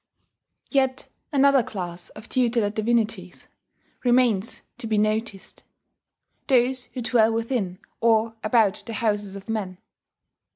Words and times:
Yet 0.71 1.09
another 1.31 1.61
class 1.61 2.09
of 2.09 2.27
tutelar 2.27 2.71
divinities 2.73 3.47
remains 4.03 4.63
to 4.79 4.87
be 4.87 4.97
noticed, 4.97 5.63
those 6.47 6.85
who 6.85 7.03
dwell 7.03 7.31
within 7.31 7.77
or 7.99 8.33
about 8.43 8.81
the 8.87 8.93
houses 8.93 9.35
of 9.35 9.47
men. 9.47 9.77